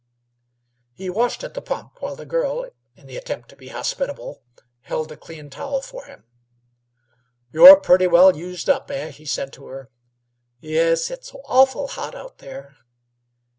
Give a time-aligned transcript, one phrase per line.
[0.95, 4.41] He washed at the pump, while the girl, in the attempt to be hospitable,
[4.81, 6.23] held the clean towel for him.
[7.51, 9.91] "You're purty well used up, eh?" he said to her.
[10.59, 12.77] "Yes; it's awful hot out there."